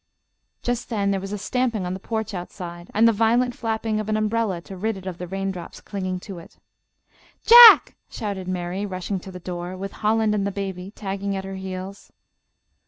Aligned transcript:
Just 0.63 0.89
then 0.89 1.11
there 1.11 1.19
was 1.19 1.31
a 1.31 1.37
stamping 1.37 1.85
on 1.85 1.93
the 1.93 1.99
porch 1.99 2.33
outside, 2.33 2.89
and 2.91 3.07
the 3.07 3.11
violent 3.13 3.53
flapping 3.53 3.99
of 3.99 4.09
an 4.09 4.17
umbrella 4.17 4.59
to 4.61 4.75
rid 4.75 4.97
it 4.97 5.05
of 5.05 5.19
the 5.19 5.27
raindrops 5.27 5.79
clinging 5.79 6.19
to 6.21 6.39
it. 6.39 6.57
"Jack!" 7.45 7.95
shouted 8.09 8.47
Mary, 8.47 8.83
rushing 8.83 9.19
to 9.19 9.31
the 9.31 9.39
door, 9.39 9.77
with 9.77 9.91
Holland 9.91 10.33
and 10.33 10.47
the 10.47 10.51
baby 10.51 10.89
tagging 10.89 11.35
at 11.35 11.45
her 11.45 11.53
heels. 11.53 12.11